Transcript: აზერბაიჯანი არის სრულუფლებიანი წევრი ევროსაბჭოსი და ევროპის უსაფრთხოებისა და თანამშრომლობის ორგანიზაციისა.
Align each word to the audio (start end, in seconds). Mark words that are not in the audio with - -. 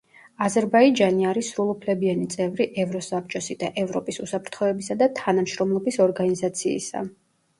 აზერბაიჯანი 0.43 1.25
არის 1.31 1.49
სრულუფლებიანი 1.55 2.23
წევრი 2.35 2.67
ევროსაბჭოსი 2.83 3.57
და 3.63 3.69
ევროპის 3.83 4.19
უსაფრთხოებისა 4.27 4.97
და 5.03 5.09
თანამშრომლობის 5.21 6.03
ორგანიზაციისა. 6.09 7.07